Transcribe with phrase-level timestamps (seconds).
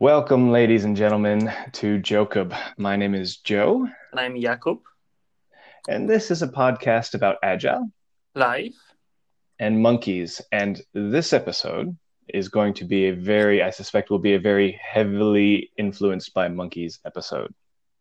[0.00, 2.56] Welcome, ladies and gentlemen, to Jocob.
[2.76, 4.78] My name is Joe, And I'm Jakub,
[5.88, 7.90] and this is a podcast about agile
[8.36, 8.76] life,
[9.58, 10.40] and monkeys.
[10.52, 11.96] And this episode
[12.28, 16.46] is going to be a very, I suspect, will be a very heavily influenced by
[16.46, 17.52] monkeys episode.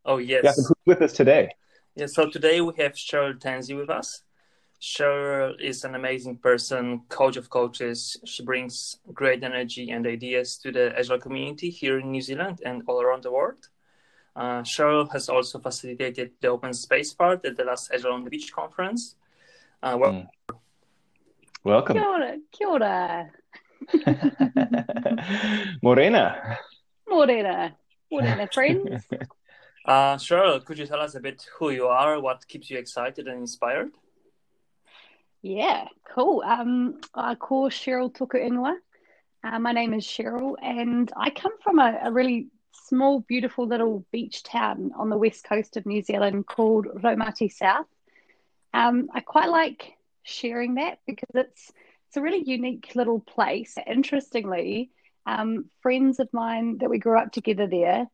[0.06, 0.46] Oh, yes.
[0.46, 1.50] Jakub, who's with us today?
[1.96, 4.22] Yeah, so today we have Cheryl Tenzi with us.
[4.80, 8.16] Cheryl is an amazing person, coach of coaches.
[8.26, 12.84] She brings great energy and ideas to the Agile community here in New Zealand and
[12.88, 13.70] all around the world.
[14.36, 18.30] Uh, Cheryl has also facilitated the open space part at the last Agile on the
[18.30, 19.16] Beach conference.
[19.82, 20.28] Uh, well, Mm.
[21.64, 23.32] Welcome, Kia ora, kia ora.
[25.82, 26.58] Morena.
[27.10, 27.76] Morena.
[28.12, 29.04] Morena, friends.
[29.86, 33.28] uh, Cheryl, could you tell us a bit who you are, what keeps you excited
[33.28, 33.92] and inspired?
[35.48, 36.44] Yeah, cool.
[36.46, 38.76] Um, I call Cheryl Tōku Ingoa.
[39.46, 44.06] Uh, my name is Cheryl, and I come from a, a really small, beautiful little
[44.12, 47.86] beach town on the west coast of New Zealand called Raumati South.
[48.74, 51.72] Um, I quite like sharing that because it's
[52.10, 53.78] it's a really unique little place.
[53.88, 54.90] Interestingly,
[55.26, 58.06] um, friends of mine that we grew up together there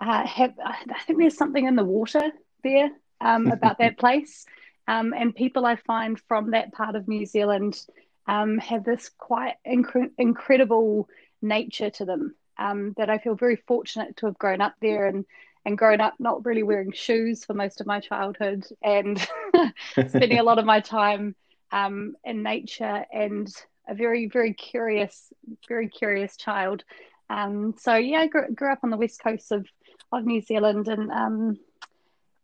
[0.00, 2.30] uh, have I think there's something in the water
[2.62, 4.46] there um, about that place.
[4.88, 7.78] Um, and people I find from that part of New Zealand
[8.26, 11.08] um, have this quite inc- incredible
[11.42, 15.24] nature to them um, that I feel very fortunate to have grown up there and
[15.64, 19.20] and grown up not really wearing shoes for most of my childhood and
[20.08, 21.34] spending a lot of my time
[21.72, 23.54] um, in nature and
[23.86, 25.32] a very very curious
[25.68, 26.82] very curious child.
[27.28, 29.66] Um, so yeah, I grew, grew up on the west coast of
[30.12, 31.58] of New Zealand and um,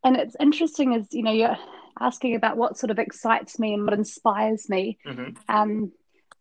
[0.04, 1.56] and it's interesting as you know you're
[2.00, 4.98] asking about what sort of excites me and what inspires me.
[5.04, 5.92] Hmm um,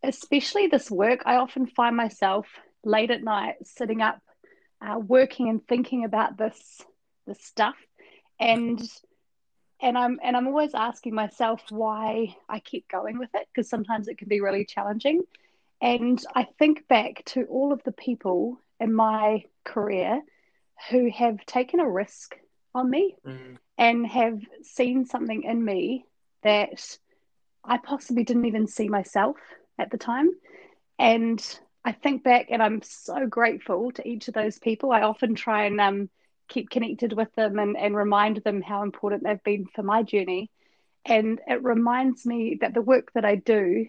[0.04, 2.48] especially this work i often find myself
[2.84, 4.22] late at night sitting up
[4.82, 6.82] uh, working and thinking about this
[7.26, 7.76] this stuff.
[8.40, 8.82] And
[9.82, 14.08] and i'm and i'm always asking myself why i keep going with it because sometimes
[14.08, 15.22] it can be really challenging.
[15.82, 20.22] And i think back to all of the people in my career
[20.90, 22.36] who have taken a risk
[22.76, 23.16] on me.
[23.24, 26.06] Hmm and have seen something in me
[26.44, 26.98] that
[27.64, 29.38] I possibly didn't even see myself
[29.80, 30.30] at the time.
[31.00, 31.44] And
[31.86, 34.92] I think back and I'm so grateful to each of those people.
[34.92, 36.10] I often try and um,
[36.48, 40.50] keep connected with them and, and remind them how important they've been for my journey.
[41.06, 43.88] And it reminds me that the work that I do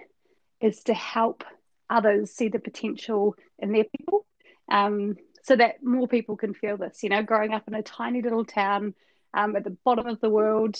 [0.61, 1.45] is to help
[1.91, 4.27] others see the potential in their people
[4.71, 7.03] um, so that more people can feel this.
[7.03, 8.95] You know, growing up in a tiny little town
[9.35, 10.79] um, at the bottom of the world,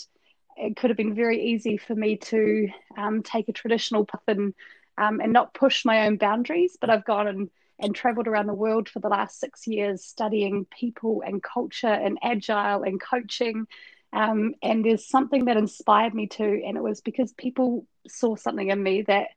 [0.57, 4.53] it could have been very easy for me to um, take a traditional path and,
[4.97, 6.77] um, and not push my own boundaries.
[6.79, 10.65] But I've gone and, and traveled around the world for the last six years studying
[10.65, 13.67] people and culture and agile and coaching.
[14.13, 18.69] Um, and there's something that inspired me to, and it was because people saw something
[18.69, 19.27] in me that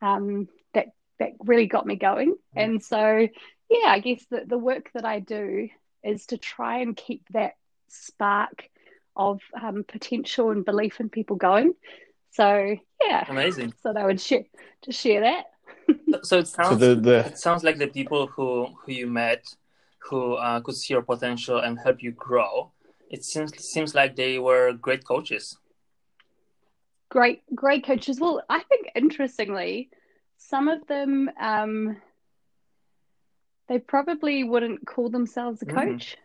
[0.00, 0.88] um, that
[1.18, 2.36] that really got me going.
[2.54, 3.26] And so,
[3.68, 5.68] yeah, I guess the, the work that I do
[6.04, 7.54] is to try and keep that
[7.88, 8.68] spark
[9.16, 11.74] of um, potential and belief in people going.
[12.30, 12.76] So
[13.06, 13.74] yeah, Amazing.
[13.82, 14.44] so I would share
[14.82, 15.44] to share that.
[16.22, 19.44] So it sounds So the the It sounds like the people who who you met,
[19.98, 22.72] who uh, could see your potential and help you grow.
[23.10, 25.58] It seems seems like they were great coaches.
[27.10, 28.20] Great, great coaches.
[28.20, 29.88] Well, I think interestingly,
[30.36, 31.96] some of them um,
[33.68, 35.74] they probably wouldn't call themselves a Mhm.
[35.74, 36.16] coach,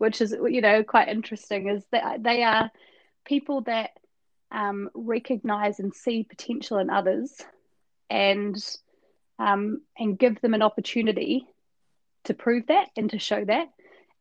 [0.00, 1.68] which is you know quite interesting.
[1.68, 2.70] Is that they are
[3.26, 3.90] people that
[4.50, 7.42] um, recognize and see potential in others,
[8.08, 8.56] and
[9.38, 11.46] um, and give them an opportunity
[12.24, 13.68] to prove that and to show that.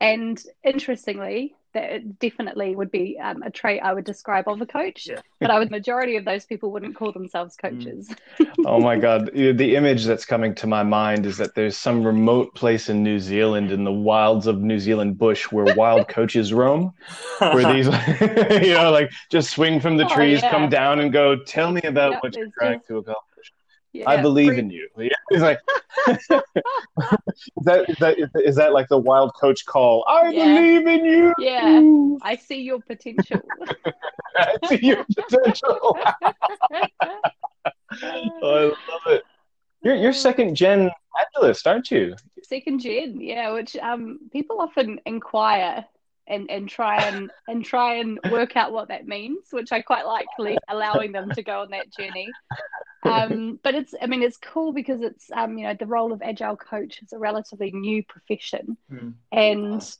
[0.02, 4.66] And interestingly, that it definitely would be um, a trait I would describe of a
[4.66, 5.08] coach.
[5.08, 5.22] Yeah.
[5.40, 8.10] But I would majority of those people wouldn't call themselves coaches.
[8.66, 12.54] oh my god, the image that's coming to my mind is that there's some remote
[12.56, 16.94] place in New Zealand in the wilds of New Zealand bush where wild coaches roam.
[17.40, 17.88] where these
[18.68, 20.50] you know like just swing from the Oh, trees yeah.
[20.52, 23.29] come down and go tell me about Yep, what you're trying just- to accomplish
[23.94, 24.88] Yeah, i believe in you.
[24.98, 25.60] Yeah, it's like
[26.08, 30.06] is that is that is that like the wild coach call?
[30.08, 30.56] I Yeah.
[30.56, 31.34] believe in you.
[31.38, 31.82] Yeah,
[32.22, 33.44] I see your potential.
[34.38, 35.98] I see your potential.
[38.02, 39.24] Oh, i love it.
[39.82, 40.90] You're, you're second gen
[41.20, 42.16] agilist aren't you?
[42.44, 45.86] Second gen, yeah, which um people often inquire
[46.30, 50.06] and, and try and and try and work out what that means, which I quite
[50.06, 50.28] like
[50.70, 52.30] allowing them to go on that journey.
[53.04, 56.22] um, but it's, I mean, it's cool because it's, um, you know, the role of
[56.22, 59.14] agile coach is a relatively new profession, Mm.
[59.32, 59.96] and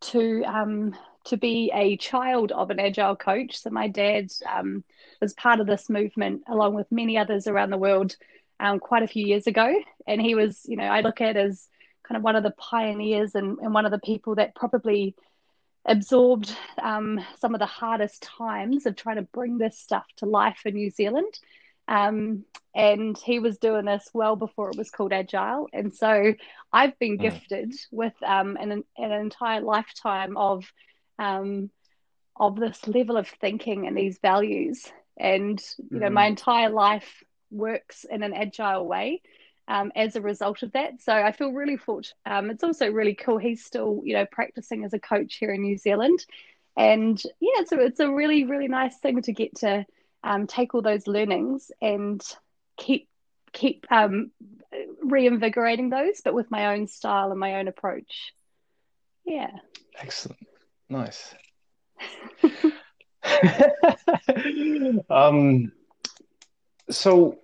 [0.00, 3.60] to um, to be a child of an agile coach.
[3.60, 4.82] So my dad um,
[5.20, 8.16] was part of this movement along with many others around the world
[8.58, 9.74] um, quite a few years ago,
[10.06, 11.66] and he was, you know, I look at as
[12.02, 15.14] kind of one of the pioneers and, and one of the people that probably
[15.86, 20.60] absorbed um, some of the hardest times of trying to bring this stuff to life
[20.64, 21.32] in New Zealand.
[21.88, 22.44] Um,
[22.74, 25.68] and he was doing this well before it was called Agile.
[25.72, 26.34] And so
[26.72, 27.18] I've been Mm.
[27.18, 30.64] gifted with um, an, an entire lifetime of
[31.18, 31.70] um,
[32.38, 34.86] of this level of thinking and these values.
[35.18, 35.60] And
[35.90, 39.20] you know, my entire life works in an agile way
[39.70, 41.00] um, as a result of that.
[41.00, 42.16] So I feel really fortunate.
[42.26, 43.38] Um, it's also really cool.
[43.38, 46.26] He's still, you know, practicing as a coach here in New Zealand,
[46.76, 49.86] and yeah, it's a, it's a really really nice thing to get to
[50.24, 52.20] um, take all those learnings and
[52.76, 53.08] keep
[53.52, 54.32] keep um,
[55.02, 58.34] reinvigorating those, but with my own style and my own approach.
[59.24, 59.52] Yeah.
[59.98, 60.46] Excellent.
[60.88, 61.32] Nice.
[65.10, 65.70] um,
[66.90, 67.38] so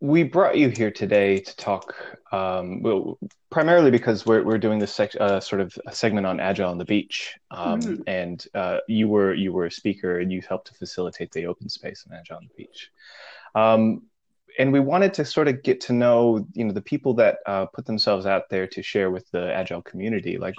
[0.00, 1.94] we brought you here today to talk,
[2.32, 3.18] um, well,
[3.50, 6.78] primarily because we're we're doing this sec- uh, sort of a segment on agile on
[6.78, 8.02] the beach, um, Mhm.
[8.06, 11.68] and uh, you were you were a speaker and you helped to facilitate the open
[11.68, 12.90] space on agile on the beach.
[13.54, 14.02] Um,
[14.58, 17.66] and we wanted to sort of get to know, you know, the people that uh,
[17.66, 20.38] put themselves out there to share with the agile community.
[20.38, 20.56] Like,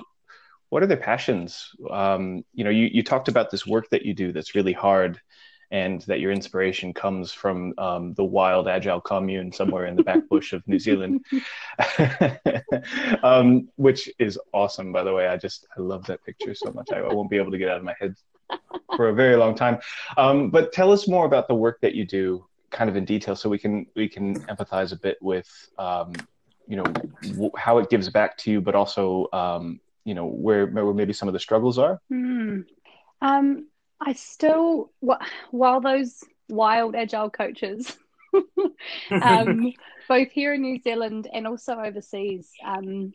[0.70, 1.70] what are their passions?
[1.90, 5.20] Um, you know, you, you talked about this work that you do that's really hard
[5.72, 10.28] and that your inspiration comes from um, the wild agile commune somewhere in the back
[10.30, 11.26] bush of New Zealand,
[13.24, 15.28] um, which is awesome, by the way.
[15.28, 16.92] I just, I love that picture so much.
[16.92, 18.16] I, I won't be able to get out of my head
[18.98, 19.80] for a very long time.
[20.18, 23.36] Um, but tell us more about the work that you do kind of in detail
[23.36, 26.14] so we can, we can empathize a bit with, um,
[26.68, 30.66] you know, w- how it gives back to you, but also, um, you know where,
[30.66, 32.62] where maybe some of the struggles are Hmm.
[33.22, 33.68] Um,
[34.01, 34.92] I still,
[35.51, 37.95] while those wild agile coaches,
[39.21, 39.74] um,
[40.09, 43.13] both here in New Zealand and also overseas, um,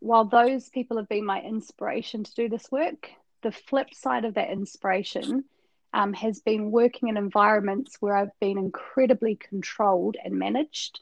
[0.00, 3.10] while those people have been my inspiration to do this work,
[3.42, 5.44] the flip side of that inspiration
[5.92, 11.00] um, has been working in environments where I've been incredibly controlled and managed.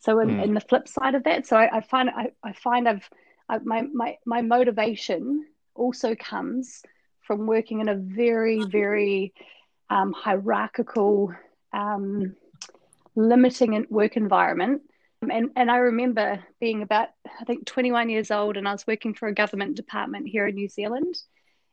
[0.00, 0.44] So, in, Mm.
[0.44, 3.08] in the flip side of that, so I, I find I, I find I've
[3.48, 6.82] I, my my my motivation also comes
[7.26, 9.32] from working in a very very
[9.90, 11.32] um, hierarchical,
[11.72, 12.34] um,
[13.14, 14.82] limiting work environment.
[15.22, 17.08] And and I remember being about
[17.40, 20.54] I think 21 years old, and I was working for a government department here in
[20.54, 21.16] New Zealand,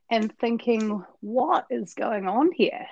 [0.09, 2.87] and thinking, what is going on here?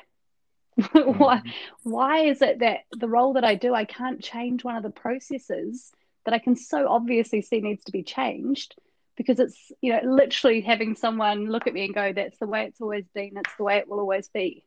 [0.93, 1.41] why
[1.83, 4.89] why is it that the role that I do, I can't change one of the
[4.89, 5.91] processes
[6.25, 8.75] that I can so obviously see needs to be changed
[9.17, 12.65] because it's you know literally having someone look at me and go, "That's the way
[12.65, 13.31] it's always been.
[13.33, 14.65] That's the way it will always be."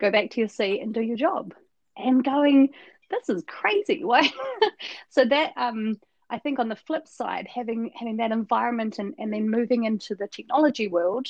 [0.00, 1.54] Go back to your seat and do your job.
[1.96, 2.70] And going,
[3.10, 4.04] this is crazy.
[4.04, 4.28] Why?
[5.10, 9.32] so that um, I think on the flip side, having having that environment and, and
[9.32, 11.28] then moving into the technology world,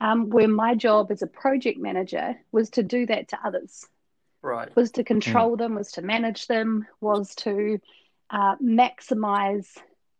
[0.00, 3.86] um, where my job as a project manager was to do that to others
[4.44, 4.76] right.
[4.76, 7.80] was to control them, was to manage them, was to
[8.30, 9.68] uh, maximize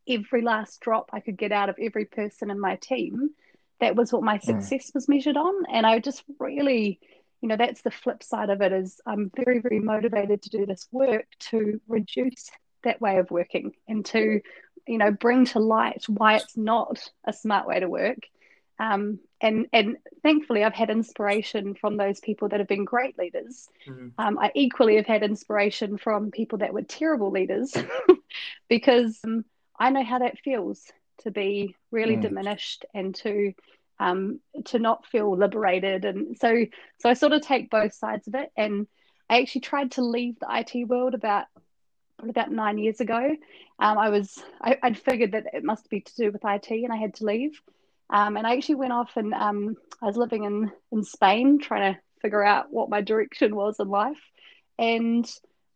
[0.08, 3.30] every last drop I could get out of every person in my team.
[3.80, 5.66] That was what my success was measured on.
[5.70, 7.00] And I just really,
[7.40, 10.66] you know, that's the flip side of it is I'm very, very motivated to do
[10.66, 12.50] this work to reduce
[12.84, 14.40] that way of working and to,
[14.86, 18.20] you know, bring to light why it's not a smart way to work.
[18.78, 23.68] Um, and and thankfully, I've had inspiration from those people that have been great leaders.
[23.86, 24.12] Mhm.
[24.18, 27.76] Um, I equally have had inspiration from people that were terrible leaders,
[28.68, 29.44] because um,
[29.78, 32.22] I know how that feels to be really Mm.
[32.22, 33.52] diminished and to
[34.00, 36.04] um, to not feel liberated.
[36.04, 36.66] And so
[36.98, 38.50] so I sort of take both sides of it.
[38.56, 38.86] And
[39.30, 41.46] I actually tried to leave the IT world about
[42.18, 43.36] probably about nine years ago.
[43.78, 46.92] Um, I was I, I'd figured that it must be to do with IT, and
[46.92, 47.60] I had to leave.
[48.10, 51.94] Um, and I actually went off and um, I was living in, in Spain trying
[51.94, 54.20] to figure out what my direction was in life.
[54.78, 55.28] And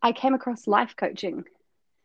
[0.03, 1.45] I came across life coaching.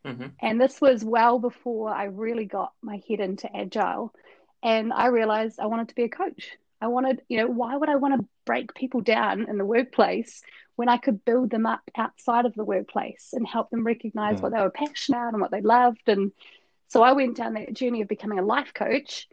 [0.06, 4.14] Hmm And this was well before I really got my head into agile.
[4.62, 6.58] And I realized I wanted to be a coach.
[6.82, 10.42] I wanted, you know, why would I want to break people down in the workplace
[10.76, 14.42] when I could build them up outside of the workplace and help them recognize Mm.
[14.42, 16.02] what they were passionate about and what they loved?
[16.08, 16.32] And
[16.88, 19.28] so I went down that journey of becoming a life coach.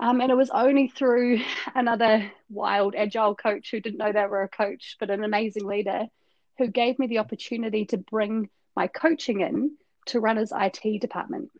[0.00, 1.40] Um, and it was only through
[1.74, 6.06] another wild agile coach who didn't know they were a coach, but an amazing leader
[6.58, 9.76] who gave me the opportunity to bring my coaching in
[10.06, 11.50] to run his IT department.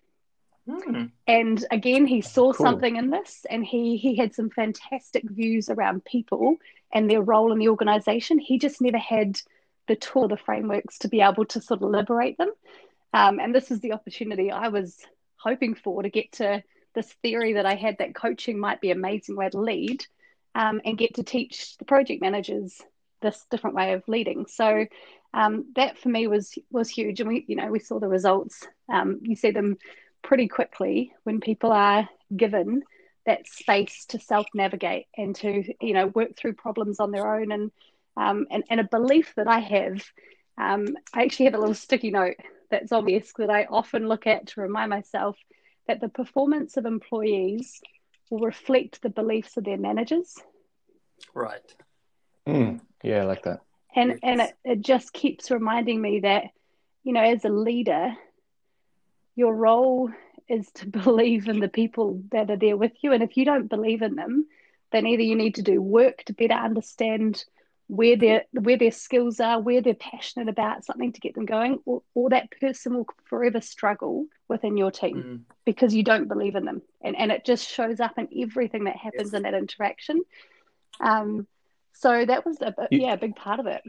[0.68, 1.06] Hmm.
[1.26, 2.66] And again, he saw Cool.
[2.66, 6.56] something in this and he he had some fantastic views around people
[6.92, 8.38] and their role in the organization.
[8.38, 9.40] He just never had
[9.88, 12.52] the tool, the frameworks to be able to sort of liberate them.
[13.12, 14.98] Um, and this is the opportunity I was
[15.36, 16.62] hoping for to get to
[16.94, 20.04] this theory that I had that coaching might be an amazing way to lead
[20.54, 22.80] um, and get to teach the project managers
[23.20, 24.46] this different way of leading.
[24.46, 24.86] So
[25.32, 28.66] um, that for me was was huge, and we you know we saw the results.
[28.88, 29.78] Um, you see them
[30.22, 32.82] pretty quickly when people are given
[33.26, 37.52] that space to self navigate and to you know work through problems on their own
[37.52, 37.70] and
[38.16, 40.04] um, and, and a belief that I have.
[40.58, 42.36] Um, I actually have a little sticky note
[42.70, 45.36] that's on desk that I often look at to remind myself
[45.86, 47.80] that the performance of employees
[48.30, 50.34] will reflect the beliefs of their managers.
[51.34, 51.74] Right.
[52.46, 53.60] Mm, yeah, I like that.
[53.94, 54.18] And Yes.
[54.22, 56.44] and it, it just keeps reminding me that
[57.04, 58.14] you know as a leader
[59.36, 60.10] your role
[60.48, 63.68] is to believe in the people that are there with you and if you don't
[63.68, 64.46] believe in them
[64.92, 67.44] then either you need to do work to better understand
[67.88, 71.78] where their where their skills are where they're passionate about something to get them going
[71.86, 75.40] or, or that person will forever struggle within your team Mm.
[75.64, 78.96] because you don't believe in them and and it just shows up in everything that
[78.96, 79.34] happens Yes.
[79.34, 80.22] in that interaction
[81.00, 81.46] um
[82.02, 83.82] so that was a You- yeah a big part of it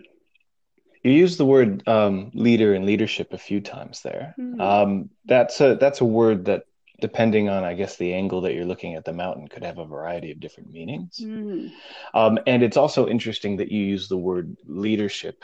[1.03, 4.25] You used the word um, leader and leadership a few times there.
[4.37, 4.61] Hmm.
[4.61, 6.61] Um, that's a that's a word that,
[7.07, 9.85] depending on I guess the angle that you're looking at the mountain, could have a
[9.97, 11.13] variety of different meanings.
[11.19, 11.71] Mm.
[12.13, 15.37] Um, and it's also interesting that you use the word leadership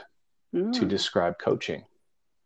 [0.53, 0.71] Mm.
[0.79, 1.81] to describe coaching.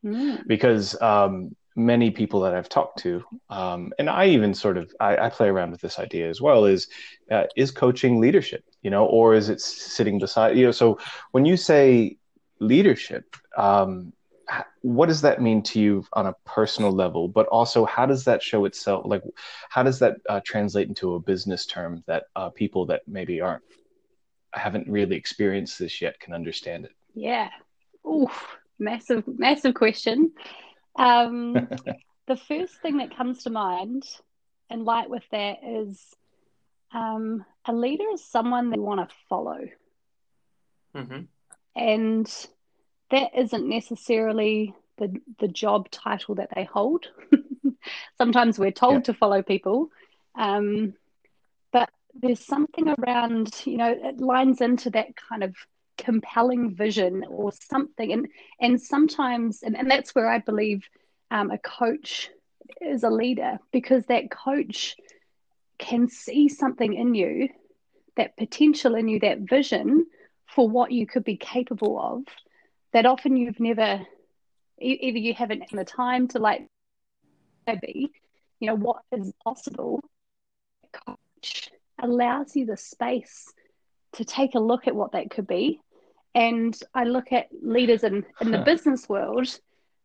[0.06, 0.48] Mm.
[0.48, 1.34] because um,
[1.76, 3.14] many people that I've talked to,
[3.50, 6.66] um, and I even sort of I, I play around with this idea as well
[6.66, 6.88] is
[7.30, 10.72] uh, is coaching leadership, you know, or is it sitting beside you know?
[10.72, 11.00] So
[11.32, 12.18] when you say
[12.60, 14.14] leadership, um,
[14.82, 17.28] what does that mean to you on a personal level?
[17.28, 19.06] But also, how does that show itself?
[19.06, 19.24] Like,
[19.70, 23.64] how does that uh, translate into a business term that uh, people that maybe aren't
[24.54, 26.92] haven't really experienced this yet can understand it?
[27.14, 27.50] Yeah.
[28.06, 28.58] Oof.
[28.80, 30.32] Massive, massive question.
[30.96, 31.54] Um,
[32.28, 34.04] the first thing that comes to mind,
[34.70, 36.04] and light with that, is
[36.94, 39.60] um, a leader is someone they want to follow.
[40.94, 41.28] hmm
[41.76, 42.48] and
[43.12, 47.08] that isn't necessarily the the job title that they hold.
[48.18, 49.00] Sometimes we're told Yeah.
[49.06, 49.90] to follow people,
[50.36, 50.94] um,
[51.72, 55.56] but there's something around you know it lines into that kind of
[55.98, 58.28] compelling vision or something, and
[58.60, 60.88] and sometimes and, and that's where I believe
[61.32, 62.30] um, a coach
[62.82, 64.96] is a leader because that coach
[65.82, 67.50] can see something in you,
[68.16, 70.06] that potential in you, that vision
[70.46, 72.24] for what you could be capable of
[72.94, 74.02] that often you've never
[74.80, 76.68] either you haven't had the time to like
[77.68, 78.12] maybe
[78.60, 80.04] you know what is possible.
[80.92, 83.46] Coach allows you the space
[84.14, 85.80] to take a look at what that could be.
[86.34, 89.60] And i look at leaders in in the business world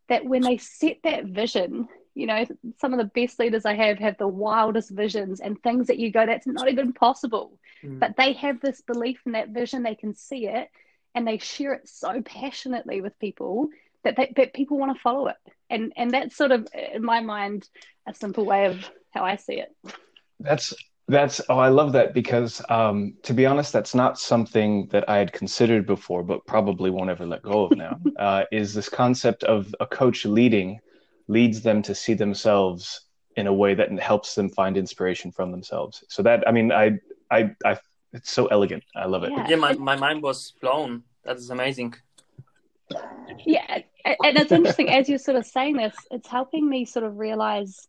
[0.09, 2.45] that when they set that vision you know
[2.81, 6.11] some of the best leaders i have have the wildest visions and things that you
[6.11, 8.01] go that's not even possible Mm.
[8.01, 10.71] but they have this belief in that vision they can see it
[11.15, 13.69] and they share it so passionately with people
[14.03, 15.37] that they, that people want to follow it
[15.69, 17.69] and and that's sort of in my mind
[18.09, 19.71] a simple way of how i see it
[20.41, 20.73] That's
[21.09, 25.19] that's oh I love that because um, to be honest, that's not something that I
[25.19, 28.01] had considered before, but probably won't ever let go of now.
[28.19, 30.81] uh, is this concept of a coach leading
[31.29, 33.03] leads them to see themselves
[33.37, 36.05] in a way that helps them find inspiration from themselves.
[36.09, 36.99] So that I mean I
[37.31, 37.79] I I
[38.13, 38.85] it's so elegant.
[38.95, 39.33] I love it.
[39.33, 39.47] Yeah.
[39.51, 41.03] Yeah, my, my mind was blown.
[41.25, 41.95] That is amazing.
[43.45, 47.05] yeah and and it's interesting as you're sort of saying this it's helping me sort
[47.05, 47.89] of realize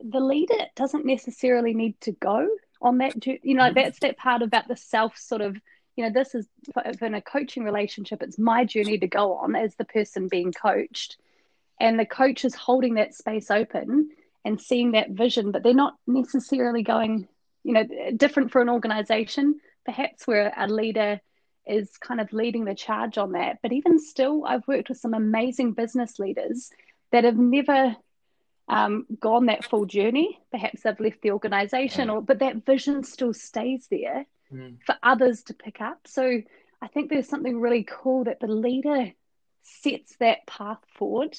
[0.00, 2.48] the leader doesn't necessarily need to go
[2.82, 3.74] on that you know Mhm.
[3.74, 5.56] that's that part about the self sort of
[5.96, 6.48] you know this is
[6.84, 10.52] if in a coaching relationship it's my journey to go on as the person being
[10.52, 11.16] coached
[11.80, 14.10] and the coach is holding that space open
[14.44, 17.28] and seeing that vision but they're not necessarily going
[17.64, 17.84] you know
[18.16, 21.20] different for an organization perhaps where a leader
[21.66, 25.14] is kind of leading the charge on that but even still i've worked with some
[25.14, 26.70] amazing business leaders
[27.12, 27.94] that have never
[28.70, 33.32] um, gone that full journey perhaps they've left the organization or but that vision still
[33.32, 34.78] stays there Mm.
[34.82, 35.98] for others to pick up.
[36.06, 36.40] So
[36.80, 39.12] I think there's something really cool that the leader
[39.62, 41.38] sets that path forward,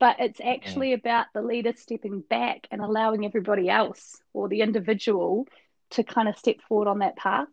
[0.00, 5.46] but it's actually about the leader stepping back and allowing everybody else or the individual
[5.90, 7.48] to kind of step forward on that path.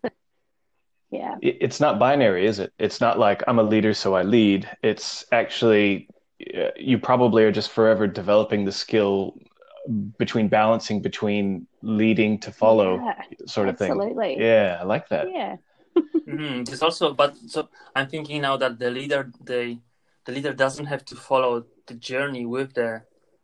[1.11, 1.35] Yeah.
[1.41, 2.73] It's not binary, is it?
[2.77, 4.69] It's not like I'm a leader, so I lead.
[4.83, 6.09] It's actually
[6.55, 9.37] uh, you probably are just forever developing the skill
[10.17, 14.35] between balancing between leading to follow Yeah, sort of absolutely.
[14.35, 14.41] thing.
[14.41, 15.27] Yeah, I like that.
[15.31, 15.57] Yeah.
[16.27, 19.79] hmm There's also, but so I'm thinking now that the leader, they
[20.25, 23.01] the leader doesn't have to follow the journey with the,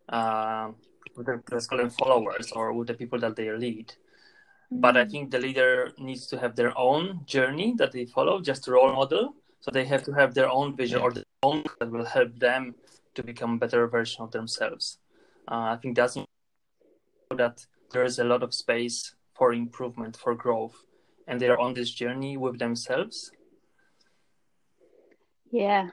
[0.10, 0.76] um,
[1.16, 3.94] with the let's call them followers or with the people that they lead.
[4.72, 5.12] But I Mm.
[5.12, 8.94] think the leader needs to have their own journey that they follow, just a role
[8.94, 9.36] model.
[9.60, 11.06] So they have to have their own vision Yeah.
[11.06, 12.76] or their own that will help them
[13.16, 15.00] to become a better version of themselves.
[15.48, 16.18] Uh, I think that's
[17.38, 20.86] that there is a lot of space for improvement, for growth,
[21.28, 23.32] and they are on this journey with themselves.
[25.52, 25.90] Yeah.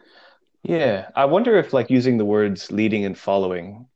[0.62, 3.86] Yeah, I wonder if like using the words leading and following,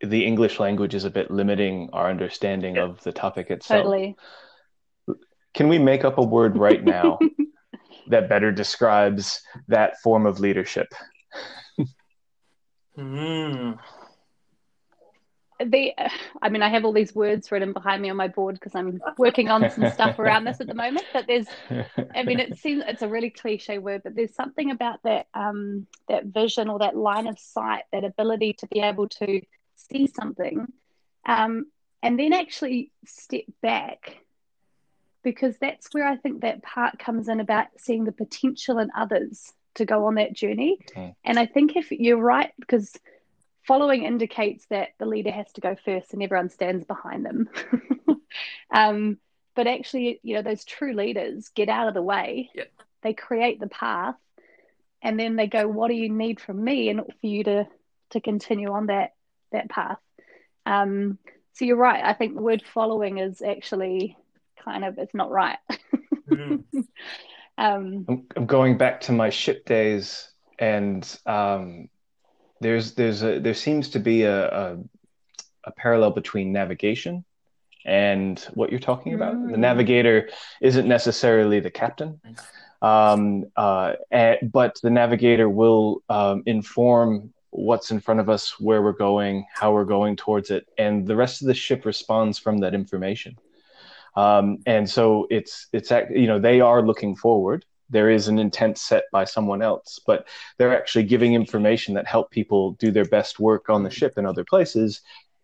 [0.00, 2.84] the English language is a bit limiting our understanding Yeah.
[2.84, 3.84] of the topic itself.
[3.84, 4.16] Totally.
[5.54, 7.18] Can we make up a word right now
[8.08, 10.88] that better describes that form of leadership?
[12.96, 13.72] Hmm.
[15.66, 15.92] The
[16.42, 19.00] i mean i have all these words written behind me on my board because i'm
[19.18, 21.46] working on some stuff around this at the moment but there's
[22.14, 25.86] i mean it seems it's a really cliche word but there's something about that um
[26.08, 29.40] that vision or that line of sight that ability to be able to
[29.76, 30.66] see something
[31.26, 31.66] um
[32.02, 34.16] and then actually step back
[35.22, 39.52] because that's where i think that part comes in about seeing the potential in others
[39.74, 41.14] to go on that journey Mm.
[41.24, 42.98] and i think if you're right because
[43.70, 47.48] following indicates that the leader has to go first and everyone stands behind them.
[48.72, 49.16] um,
[49.54, 52.64] but actually, you know, those true leaders get out of the way, Yeah.
[53.02, 54.16] they create the path,
[55.02, 57.68] and then they go, What do you need from me in order for you to
[58.10, 59.12] to continue on that
[59.52, 60.00] that path?
[60.66, 61.18] Um,
[61.52, 62.02] so you're right.
[62.02, 64.16] I think the word following is actually
[64.64, 65.58] kind of it's not right.
[66.28, 66.56] Hmm.
[67.56, 71.88] um, I'm, I'm going back to my ship days, and um,
[72.60, 74.78] there's there's a there seems to be a, a
[75.64, 77.24] a parallel between navigation
[77.84, 79.32] and what you're talking about.
[79.32, 79.58] The Mm.
[79.58, 80.28] navigator
[80.60, 82.20] isn't necessarily the captain,
[82.82, 88.80] um, uh, eh, but the navigator will um, inform what's in front of us, where
[88.82, 92.58] we're going, how we're going towards it, and the rest of the ship responds from
[92.58, 93.36] that information.
[94.16, 97.64] Um, and so it's it's you know they are looking forward.
[97.90, 100.26] There is an intent set by someone else, but
[100.56, 104.24] they're actually giving information that help people do their best work on the ship in
[104.26, 105.00] other places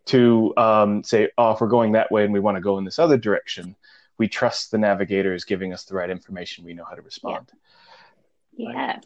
[0.06, 2.84] to um, say, oh, if we're going that way and we want to go in
[2.84, 3.74] this other direction,
[4.18, 6.64] we trust the navigator is giving us the right information.
[6.64, 7.50] We know how to respond.
[8.56, 9.00] yeah,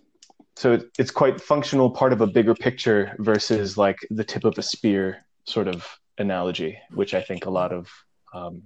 [0.56, 4.58] So it- it's quite functional, part of a bigger picture versus like the tip of
[4.58, 5.86] a spear sort of
[6.18, 7.88] analogy, which I think a lot of
[8.34, 8.62] um,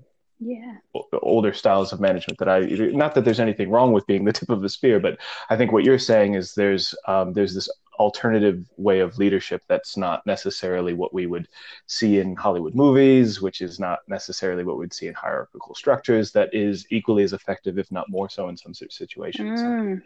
[0.47, 0.77] yeah,
[1.23, 4.51] older styles of management that I not that there's anything wrong with being the tip
[4.51, 8.69] of a spear, but I think what you're saying is there's um, there's this alternative
[8.77, 11.49] way of leadership that's not necessarily what we would
[11.87, 16.31] see in Hollywood movies, which is not necessarily what we'd see in hierarchical structures.
[16.33, 19.61] That is equally as effective, if not more so, in some situations.
[19.61, 20.03] Mm.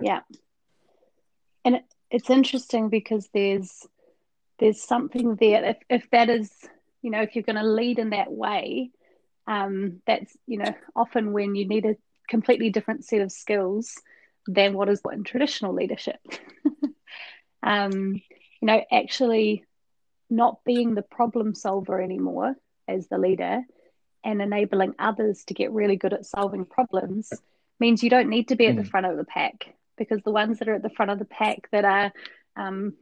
[0.00, 0.20] Yeah.
[1.66, 3.86] And it's interesting because there's
[4.58, 5.64] there's something there.
[5.64, 6.50] If if that is,
[7.02, 8.90] you know, if you're going to lead in that way,
[9.46, 11.96] um, that's you know often when you need a
[12.28, 13.94] completely different set of skills
[14.46, 16.20] than what is in traditional leadership.
[17.62, 18.20] um,
[18.60, 19.64] you know, actually
[20.30, 22.54] not being the problem solver anymore
[22.88, 23.62] as the leader
[24.24, 27.40] and enabling others to get really good at solving problems
[27.80, 28.84] means you don't need to be at the Mm.
[28.84, 31.68] front of the pack because the ones that are at the front of the pack
[31.72, 32.12] that are
[32.56, 32.94] um,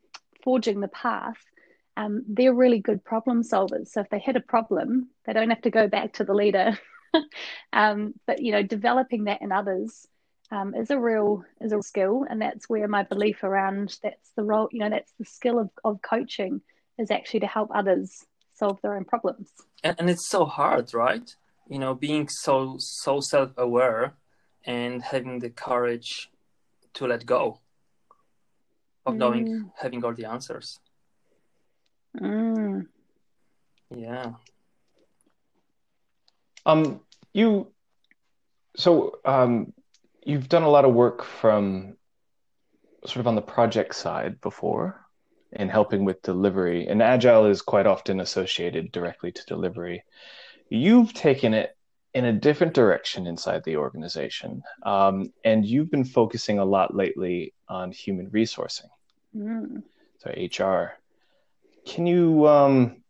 [0.43, 1.39] forging the path,
[1.99, 3.89] um, they're really good problem solvers.
[3.89, 6.79] So if they hit a problem, they don't have to go back to the leader.
[7.73, 10.07] um, but you know, developing that in others
[10.51, 14.45] um, is a real is a skill, and that's where my belief around that's the
[14.45, 14.69] role.
[14.71, 16.61] You know, that's the skill of of coaching
[16.99, 19.51] is actually to help others solve their own problems.
[19.85, 21.37] and, and it's so hard right
[21.69, 24.15] you know being so so self-aware
[24.65, 26.29] and having the courage
[26.95, 27.61] to let go
[29.07, 29.71] of knowing Mm.
[29.83, 30.81] having all the answers
[32.21, 32.87] Mm.
[33.95, 34.33] yeah
[36.67, 37.01] Um,
[37.33, 37.73] you
[38.77, 39.73] so um,
[40.25, 41.97] you've done a lot of work from
[43.07, 45.05] sort of on the project side before
[45.53, 50.05] in helping with delivery, and agile is quite often associated directly to delivery.
[50.69, 51.75] You've taken it
[52.13, 57.55] in a different direction inside the organization, um, and you've been focusing a lot lately
[57.69, 58.91] on human resourcing,
[59.35, 59.83] Mm.
[60.19, 60.99] so HR.
[61.89, 63.03] Can you um,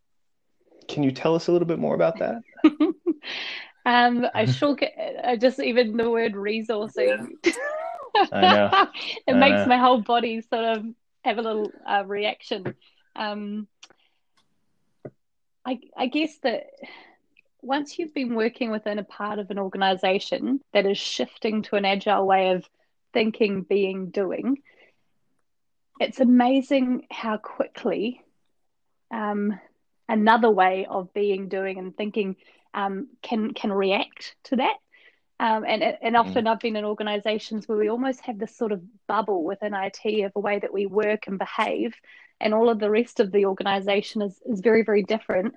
[0.87, 2.41] can you tell us a little bit more about that?
[3.85, 4.77] Um, I sure
[5.23, 7.29] I just even the word resourcing.
[8.31, 8.85] Yeah.
[9.27, 9.65] It I makes know.
[9.65, 10.85] my whole body sort of
[11.23, 12.75] have a little uh, reaction.
[13.15, 13.67] Um,
[15.65, 16.67] I I guess that
[17.61, 21.85] once you've been working within a part of an organization that is shifting to an
[21.85, 22.69] agile way of
[23.13, 24.61] thinking, being, doing,
[25.99, 28.21] it's amazing how quickly
[29.11, 29.59] um,
[30.07, 32.35] another way of being, doing, and thinking
[32.73, 34.75] um, can can react to that.
[35.39, 38.81] Um, and and often I've been in organisations where we almost have this sort of
[39.07, 41.93] bubble within IT of a way that we work and behave,
[42.41, 45.55] and all of the rest of the organisation is is very very different.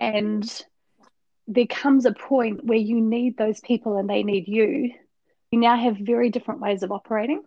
[0.00, 0.44] And
[1.46, 4.92] there comes a point where you need those people and they need you.
[5.50, 7.42] You now have very different ways of operating.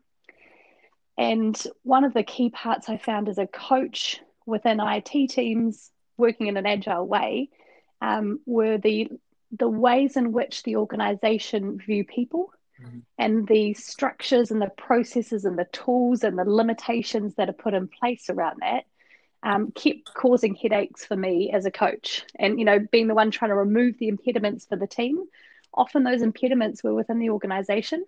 [1.18, 6.48] And one of the key parts I found as a coach within IT teams working
[6.48, 7.50] in an agile way
[8.02, 9.10] um, were the
[9.52, 13.00] the ways in which the organization view people mm-hmm.
[13.18, 17.74] and the structures and the processes and the tools and the limitations that are put
[17.74, 18.86] in place around that
[19.44, 22.24] um, kept causing headaches for me as a coach.
[22.38, 25.24] And you know being the one trying to remove the impediments for the team
[25.76, 28.06] often those impediments were within the organization.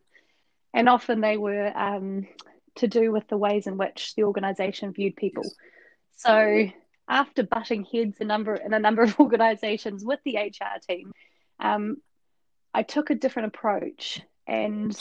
[0.74, 2.28] And often they were um,
[2.76, 5.44] to do with the ways in which the organization viewed people
[6.18, 6.68] so
[7.08, 11.12] after butting heads a number in a number of organizations with the hr team
[11.60, 11.98] um,
[12.74, 14.96] I took a different approach and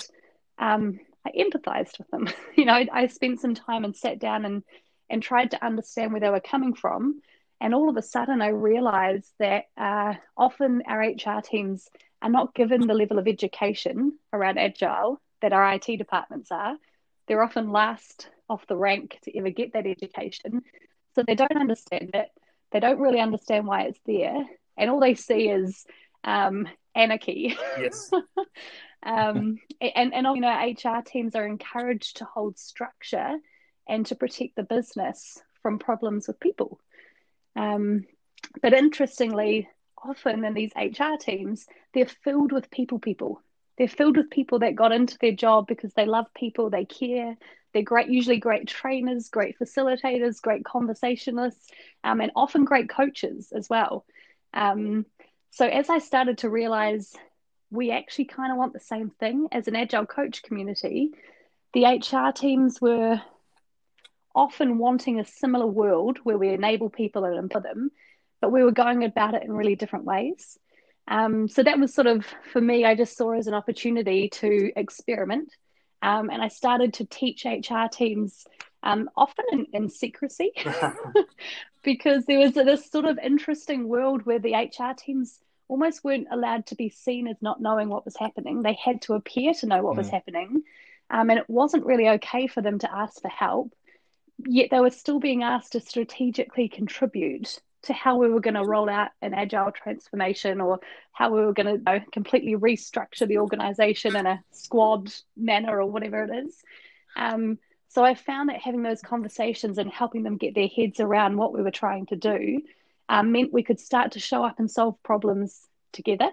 [0.58, 2.28] um, I empathized with them.
[2.56, 4.62] you know, I, I, spent some time and sat down and
[5.08, 7.20] and tried to understand where they were coming from.
[7.60, 11.88] And all of a sudden, I realized that uh, often our HR teams
[12.22, 16.76] are not given the level of education around agile that our IT departments are.
[17.28, 20.62] They're often last off the rank to ever get that education.
[21.16, 22.28] So they don't understand it.
[22.72, 24.44] They don't really understand why it's there.
[24.76, 25.86] And all they see is
[26.24, 27.56] um, anarchy.
[27.78, 28.10] Yes.
[29.02, 33.38] um, and and you know, HR teams are encouraged to hold structure
[33.88, 36.80] and to protect the business from problems with people.
[37.56, 38.04] Um,
[38.60, 39.70] but interestingly,
[40.04, 42.98] often in these HR teams, they're filled with people.
[42.98, 43.40] People.
[43.78, 47.38] They're filled with people that got into their job because they love people, they care.
[47.76, 51.66] They're great, usually great trainers, great facilitators, great conversationalists,
[52.04, 54.06] um, and often great coaches as well.
[54.54, 55.04] Um,
[55.50, 57.12] so as I started to realize
[57.70, 61.10] we actually kind of want the same thing as an agile coach community,
[61.74, 63.20] the HR teams were
[64.34, 67.90] often wanting a similar world where we enable people and empower them,
[68.40, 70.58] but we were going about it in really different ways.
[71.08, 74.72] Um, so that was sort of for me, I just saw as an opportunity to
[74.74, 75.52] experiment.
[76.02, 78.46] Um, and I started to teach HR teams
[78.82, 80.52] um, often in, in secrecy
[81.82, 86.66] because there was this sort of interesting world where the HR teams almost weren't allowed
[86.66, 88.62] to be seen as not knowing what was happening.
[88.62, 89.98] They had to appear to know what mm.
[89.98, 90.62] was happening.
[91.10, 93.72] Um, and it wasn't really okay for them to ask for help,
[94.44, 98.64] yet they were still being asked to strategically contribute to how we were going to
[98.64, 100.80] roll out an agile transformation or
[101.12, 105.80] how we were going to you know, completely restructure the organization in a squad manner
[105.80, 106.56] or whatever it is.
[107.16, 111.36] Um, so I found that having those conversations and helping them get their heads around
[111.36, 112.60] what we were trying to do
[113.08, 115.60] um, meant we could start to show up and solve problems
[115.92, 116.30] together.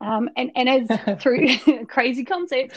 [0.00, 2.76] Um, and, and as through crazy concept.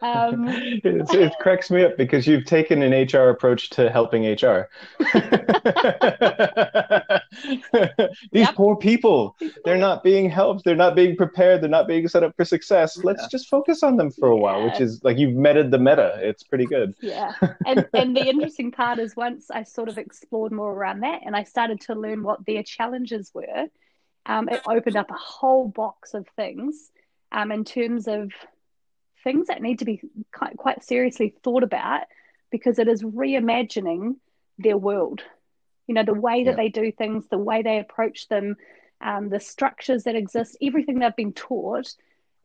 [0.00, 4.68] Um, it cracks me up because you've taken an HR approach to helping HR.
[8.32, 8.54] These yep.
[8.54, 10.64] poor people, they're not being helped.
[10.64, 11.62] They're not being prepared.
[11.62, 13.02] They're not being set up for success.
[13.02, 13.28] Let's yeah.
[13.30, 14.64] just focus on them for a while, yeah.
[14.66, 16.18] which is like you've meted the meta.
[16.20, 16.94] It's pretty good.
[17.00, 17.32] Yeah.
[17.66, 21.36] And, and the interesting part is once I sort of explored more around that and
[21.36, 23.66] I started to learn what their challenges were,
[24.24, 26.90] um, it opened up a whole box of things
[27.32, 28.30] um, in terms of
[29.24, 30.00] things that need to be
[30.32, 32.02] quite, quite seriously thought about
[32.50, 34.16] because it is reimagining
[34.58, 35.22] their world.
[35.86, 36.56] You know, the way that yeah.
[36.56, 38.56] they do things, the way they approach them,
[39.00, 41.92] um, the structures that exist, everything they've been taught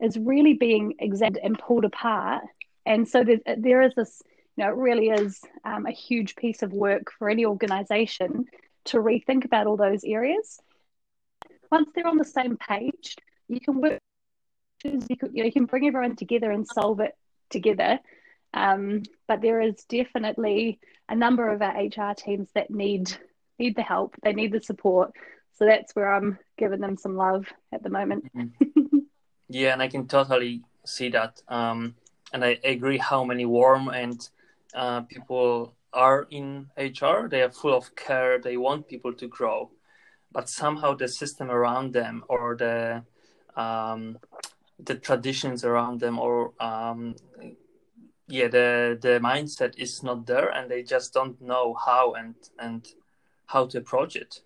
[0.00, 2.44] is really being examined and pulled apart.
[2.86, 4.22] And so there, there is this,
[4.56, 8.46] you know, it really is um, a huge piece of work for any organization
[8.86, 10.60] to rethink about all those areas.
[11.70, 13.16] Once they're on the same page,
[13.48, 13.98] you can work
[14.84, 17.16] you, could, you, know, you can bring everyone together and solve it
[17.50, 17.98] together.
[18.52, 23.16] Um, but there is definitely a number of our HR teams that need
[23.58, 24.14] need the help.
[24.22, 25.12] They need the support.
[25.56, 28.24] So that's where I'm giving them some love at the moment.
[28.36, 28.98] Mm-hmm.
[29.48, 31.40] yeah, and I can totally see that.
[31.48, 31.94] Um,
[32.32, 34.28] and I agree how many warm and
[34.74, 37.28] uh, people are in HR.
[37.28, 38.40] They are full of care.
[38.40, 39.70] They want people to grow,
[40.32, 43.04] but somehow the system around them or the
[43.56, 44.18] um,
[44.78, 47.14] the traditions around them or um,
[48.26, 52.88] yeah the the mindset is not there and they just don't know how and and
[53.46, 54.40] how to approach it.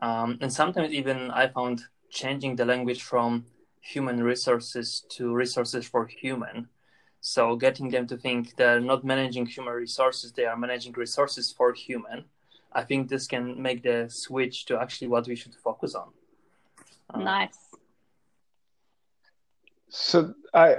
[0.00, 3.46] Um, and sometimes even i found changing the language from
[3.80, 6.68] human resources to resources for human.
[7.20, 11.72] So getting them to think they're not managing human resources they are managing resources for
[11.72, 12.24] human.
[12.72, 16.08] I think this can make the switch to actually what we should focus on.
[17.10, 17.71] Uh, nice
[19.92, 20.76] so I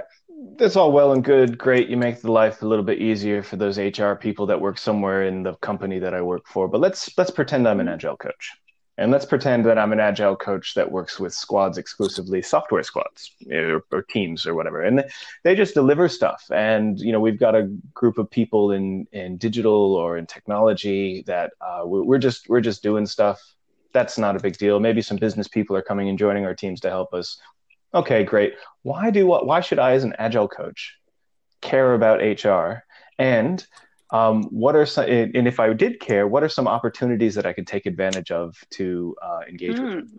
[0.58, 1.56] that's all well and good.
[1.56, 4.76] Great, you make the life a little bit easier for those HR people that work
[4.76, 6.68] somewhere in the company that I work for.
[6.68, 7.94] But let's let's pretend I'm an mm-hmm.
[7.94, 8.50] agile coach.
[8.96, 13.32] And let's pretend that I'm an agile coach that works with squads exclusively, software squads
[13.50, 14.82] or, or, teams or whatever.
[14.82, 15.04] And
[15.42, 16.44] they just deliver stuff.
[16.52, 21.22] And you know, we've got a group of people in in digital or in technology
[21.26, 23.40] that uh, we're just we're just doing stuff.
[23.92, 24.80] That's not a big deal.
[24.80, 27.40] Maybe some business people are coming and joining our teams to help us
[27.94, 28.54] okay, great.
[28.82, 29.46] Why do what?
[29.46, 30.96] Why should I, as an agile coach,
[31.60, 32.84] care about HR?
[33.18, 33.64] And
[34.10, 35.08] um, what are some?
[35.08, 38.56] And if I did care, what are some opportunities that I could take advantage of
[38.70, 39.96] to uh, engage mm.
[39.96, 40.10] with?
[40.10, 40.16] Hmm.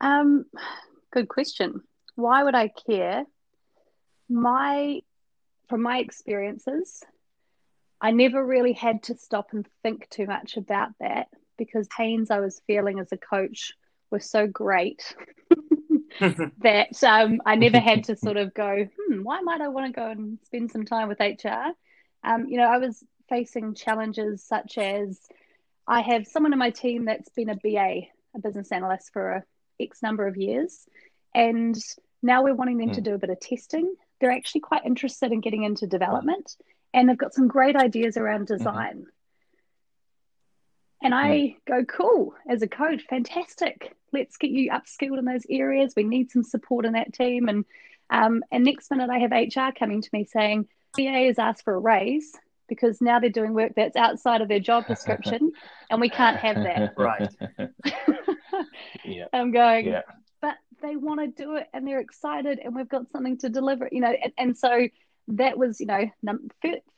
[0.00, 0.44] Um,
[1.12, 1.82] good question.
[2.14, 3.24] Why would I care?
[4.28, 5.00] My,
[5.68, 7.02] from my experiences,
[8.00, 12.40] I never really had to stop and think too much about that because pains I
[12.40, 13.72] was feeling as a coach
[14.14, 15.14] were so great
[16.20, 20.00] that um, I never had to sort of go, hmm, why might I want to
[20.00, 21.72] go and spend some time with HR?
[22.22, 25.20] Um, you know, I was facing challenges such as
[25.86, 28.02] I have someone in my team that's been a BA,
[28.34, 29.44] a business analyst for a
[29.80, 30.86] X number of years,
[31.34, 31.76] and
[32.22, 32.94] now we're wanting them mm.
[32.94, 33.04] to hmm.
[33.04, 33.92] do a bit of testing.
[34.20, 36.54] They're actually quite interested in getting into development,
[36.94, 38.56] and they've got some great ideas around mm-hmm.
[38.56, 38.94] design.
[38.98, 39.08] Mm-hmm.
[41.02, 41.56] And I mm.
[41.66, 43.94] go, cool, as a coach, fantastic.
[44.14, 45.94] Let's get you upskilled in those areas.
[45.96, 47.48] We need some support in that team.
[47.48, 47.64] And
[48.10, 51.74] um, and next minute, I have HR coming to me saying, BA has asked for
[51.74, 52.32] a raise
[52.68, 55.52] because now they're doing work that's outside of their job description,
[55.90, 56.94] and we can't have that.
[56.96, 57.34] Right.
[59.04, 59.26] yeah.
[59.32, 60.02] I'm going, yeah.
[60.40, 63.88] but they want to do it, and they're excited, and we've got something to deliver.
[63.90, 64.88] You know, and, and so
[65.28, 66.50] that was, you know, num-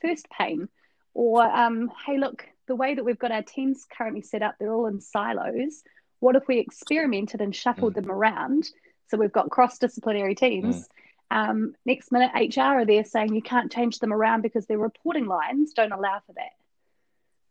[0.02, 0.68] first pain.
[1.14, 4.72] Or, um, hey, look, the way that we've got our teams currently set up, they're
[4.72, 5.82] all in silos.
[6.20, 8.02] What if we experimented and shuffled mm.
[8.02, 8.68] them around?
[9.08, 10.76] So we've got cross disciplinary teams.
[10.76, 10.86] Mm.
[11.30, 15.26] Um, next minute, HR are there saying you can't change them around because their reporting
[15.26, 16.52] lines don't allow for that.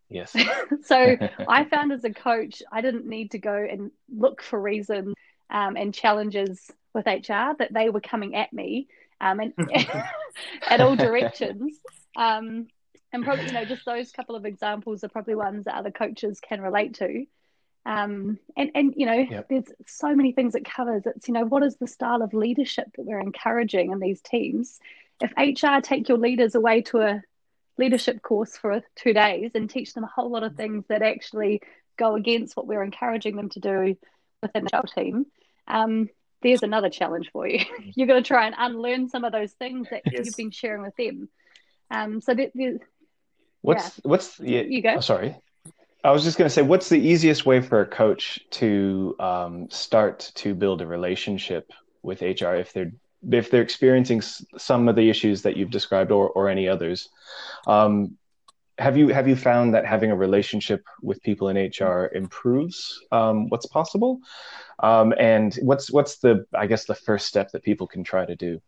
[0.10, 0.36] Yes.
[0.86, 5.14] so I found as a coach, I didn't need to go and look for reasons
[5.50, 8.88] um, and challenges with HR that they were coming at me
[9.20, 9.54] um, and
[10.68, 11.78] at all directions.
[12.16, 12.68] Um,
[13.12, 16.40] and probably you know just those couple of examples are probably ones that other coaches
[16.42, 17.26] can relate to
[17.86, 19.48] um, and and you know yep.
[19.50, 22.88] there's so many things it covers it's you know what is the style of leadership
[22.96, 24.80] that we're encouraging in these teams
[25.22, 27.22] if hr take your leaders away to a
[27.78, 31.62] leadership course for two days and teach them a whole lot of things that actually
[31.98, 33.96] go against what we're encouraging them to do
[34.42, 35.26] within the team
[35.68, 36.10] um,
[36.42, 37.64] there's another challenge for you
[37.96, 40.26] you're going to try and unlearn some of those things that yes.
[40.26, 41.30] you've been sharing with them
[41.92, 42.50] um, so there,
[43.66, 44.02] What's yeah.
[44.04, 44.96] what's yeah, you go?
[44.98, 45.36] Oh, sorry,
[46.06, 49.68] I was just going to say, what's the easiest way for a coach to um,
[49.72, 51.72] start to build a relationship
[52.04, 52.92] with HR if they're
[53.32, 57.10] if they're experiencing some of the issues that you've described or or any others?
[57.66, 58.20] Um,
[58.78, 63.50] have you have you found that having a relationship with people in HR improves um,
[63.50, 64.20] what's possible?
[64.84, 68.36] Um, and what's what's the I guess the first step that people can try to
[68.36, 68.62] do?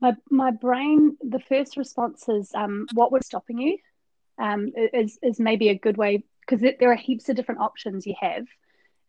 [0.00, 3.76] my my brain the first response is um, what was stopping you
[4.38, 8.14] um, is is maybe a good way because there are heaps of different options you
[8.18, 8.46] have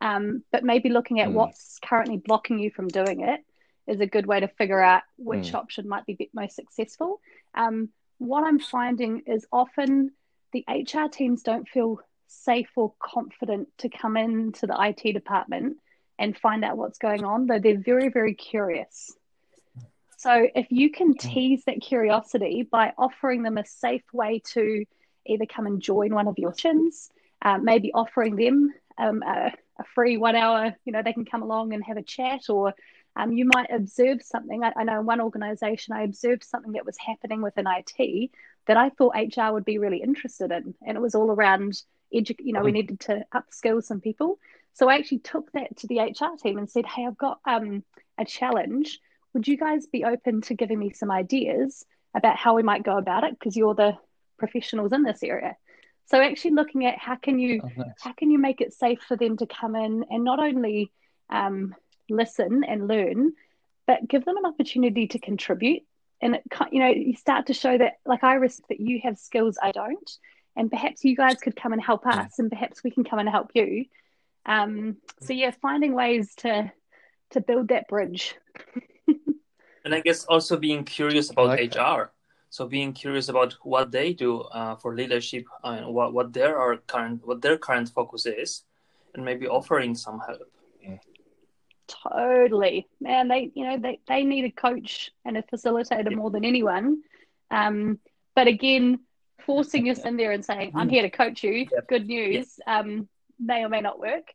[0.01, 1.33] um, but maybe looking at mm.
[1.33, 3.41] what's currently blocking you from doing it
[3.87, 5.55] is a good way to figure out which mm.
[5.55, 7.19] option might be the most successful
[7.55, 10.11] um, what i'm finding is often
[10.51, 15.77] the hr teams don't feel safe or confident to come into the it department
[16.17, 19.15] and find out what's going on though they're very very curious
[20.17, 21.19] so if you can mm.
[21.19, 24.85] tease that curiosity by offering them a safe way to
[25.25, 27.09] either come and join one of your sessions,
[27.41, 31.41] uh, maybe offering them um, a, a, free one hour, you know, they can come
[31.41, 32.73] along and have a chat, or
[33.15, 34.63] um, you might observe something.
[34.63, 38.31] I, I know in one organization, I observed something that was happening within IT
[38.67, 40.75] that I thought HR would be really interested in.
[40.85, 41.81] And it was all around,
[42.13, 44.37] edu- you know, we needed to upskill some people.
[44.73, 47.83] So I actually took that to the HR team and said, hey, I've got um,
[48.17, 48.99] a challenge
[49.33, 52.97] would you guys be open to giving me some ideas about how we might go
[52.97, 53.97] about it because you're the
[54.39, 55.55] professionals in this area
[56.05, 57.87] so actually looking at how can you oh, nice.
[58.01, 60.91] how can you make it safe for them to come in and not only
[61.29, 61.75] um,
[62.09, 63.33] listen and learn,
[63.87, 65.83] but give them an opportunity to contribute.
[66.21, 69.17] And it, you know, you start to show that, like, I risk that you have
[69.17, 70.11] skills I don't,
[70.55, 73.29] and perhaps you guys could come and help us, and perhaps we can come and
[73.29, 73.85] help you.
[74.45, 76.71] Um, so yeah, finding ways to
[77.31, 78.35] to build that bridge.
[79.85, 81.77] and I guess also being curious about like HR.
[81.77, 82.09] That.
[82.49, 87.21] So being curious about what they do uh, for leadership and what what their current
[87.25, 88.63] what their current focus is,
[89.13, 90.49] and maybe offering some help.
[91.89, 93.27] Totally, man.
[93.27, 97.01] They you know they they need a coach and a facilitator more than anyone.
[97.49, 97.99] Um,
[98.35, 98.99] but again,
[99.45, 101.87] forcing us in there and saying, "I'm here to coach you," yep.
[101.87, 102.85] good news, yep.
[102.85, 103.09] um,
[103.39, 104.33] may or may not work.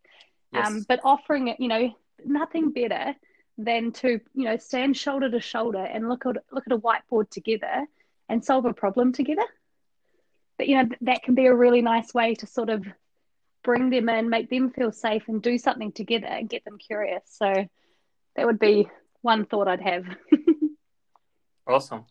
[0.52, 0.66] Yes.
[0.66, 3.14] Um, but offering it, you know, nothing better
[3.56, 7.30] than to you know stand shoulder to shoulder and look at look at a whiteboard
[7.30, 7.86] together
[8.28, 9.44] and solve a problem together.
[10.58, 12.86] But you know that can be a really nice way to sort of
[13.62, 17.22] bring them in, make them feel safe, and do something together and get them curious.
[17.26, 17.52] So
[18.36, 18.88] that would be
[19.22, 20.04] one thought I'd have.
[21.66, 22.04] awesome.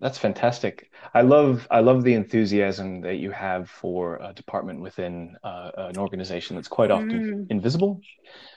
[0.00, 0.90] That's fantastic.
[1.12, 5.98] I love I love the enthusiasm that you have for a department within uh, an
[5.98, 7.50] organization that's quite often mm.
[7.50, 8.00] invisible,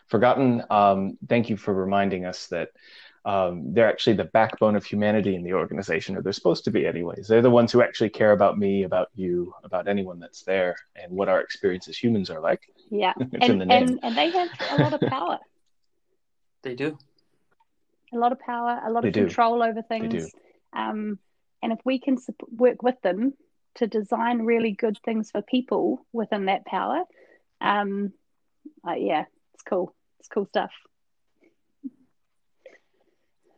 [0.08, 0.64] forgotten.
[0.70, 2.70] Um, thank you for reminding us that
[3.26, 6.86] um, they're actually the backbone of humanity in the organization, or they're supposed to be,
[6.86, 7.28] anyways.
[7.28, 11.12] They're the ones who actually care about me, about you, about anyone that's there, and
[11.12, 12.62] what our experience as humans are like.
[12.90, 15.40] Yeah, and, the and and they have a lot of power.
[16.64, 16.98] they do.
[18.12, 19.26] A lot of power, a lot they of do.
[19.26, 20.32] control over things.
[20.74, 21.18] Um,
[21.62, 22.18] and if we can
[22.52, 23.34] work with them
[23.76, 27.04] to design really good things for people within that power,
[27.62, 28.12] um,
[28.88, 29.96] uh, yeah, it's cool.
[30.20, 30.72] It's cool stuff.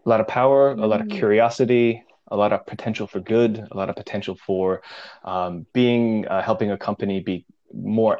[0.05, 1.17] A lot of power, a lot of mm.
[1.17, 4.81] curiosity, a lot of potential for good, a lot of potential for
[5.23, 8.19] um, being uh, helping a company be more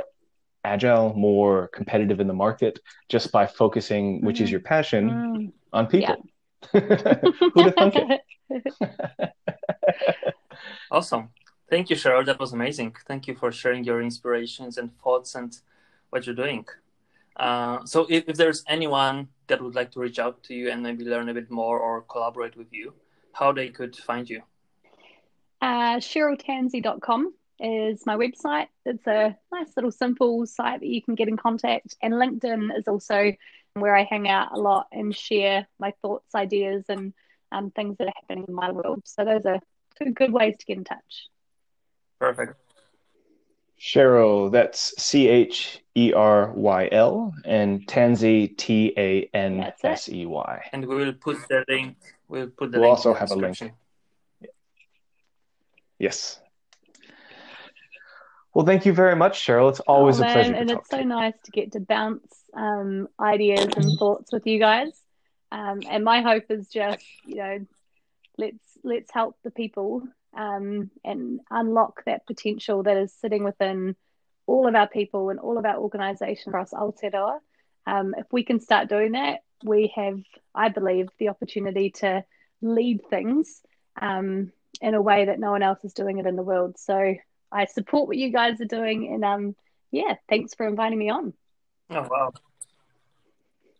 [0.63, 4.53] agile, more competitive in the market, just by focusing, which is mm.
[4.53, 5.51] your passion, mm.
[5.73, 6.15] on people.
[6.73, 6.79] Yeah.
[7.53, 8.21] Who'd have thunk it?
[10.91, 11.29] awesome.
[11.69, 12.25] Thank you, Cheryl.
[12.25, 12.95] That was amazing.
[13.07, 15.55] Thank you for sharing your inspirations and thoughts and
[16.09, 16.65] what you're doing.
[17.35, 20.81] Uh, so, if, if, there's anyone that would like to reach out to you and
[20.81, 22.93] maybe learn a bit more or collaborate with you,
[23.33, 24.41] how they could find you?
[25.61, 28.67] Uh, CherylTansey.com is my website.
[28.85, 31.95] It's a nice little simple site that you can get in contact.
[32.01, 33.33] And LinkedIn is also
[33.73, 37.13] where I hang out a lot and share my thoughts, ideas, and
[37.51, 39.01] um, things that are happening in my world.
[39.05, 39.59] So those are
[40.01, 41.27] two good ways to get in touch.
[42.19, 42.55] Perfect.
[43.79, 50.25] Cheryl, that's C H E R Y L, and Tansey T A N S E
[50.25, 50.69] Y.
[50.71, 51.97] And we will put the link.
[52.27, 53.73] We'll put the we'll link also have a link.
[55.99, 56.39] Yes.
[58.53, 59.69] Well, thank you very much, Cheryl.
[59.69, 60.53] It's always oh, man, a pleasure.
[60.55, 64.91] and it's so nice to get to bounce um, ideas and thoughts with you guys.
[65.51, 67.65] Um, and my hope is just, you know,
[68.38, 70.03] let's let's help the people
[70.35, 73.95] um, and unlock that potential that is sitting within
[74.47, 77.39] all of our people and all of our organisation across Aotearoa.
[77.87, 80.19] Um, if we can start doing that, we have,
[80.53, 82.23] I believe, the opportunity to
[82.61, 83.61] lead things
[84.01, 86.77] um, in a way that no one else is doing it in the world.
[86.77, 87.15] So
[87.51, 89.55] I support what you guys are doing, and um,
[89.91, 91.33] yeah, thanks for inviting me on.
[91.89, 92.33] Oh wow!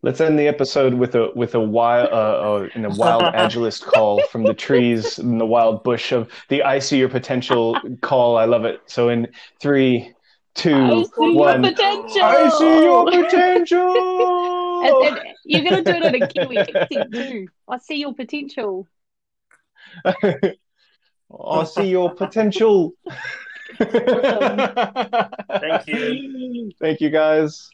[0.05, 3.81] Let's end the episode with a with a wild uh, uh, in a wild agilist
[3.81, 8.37] call from the trees in the wild bush of the "I see your potential" call.
[8.37, 8.81] I love it.
[8.85, 9.27] So in
[9.59, 10.13] three,
[10.53, 11.63] two, I see one.
[11.63, 12.21] Your potential.
[12.21, 14.85] I see your potential.
[14.85, 17.47] and, and you're gonna do it in a Kiwi accent too.
[17.67, 18.87] I see your potential.
[20.05, 22.93] I see your potential.
[23.79, 23.95] Thank
[25.87, 26.69] you.
[26.79, 27.71] Thank you, guys.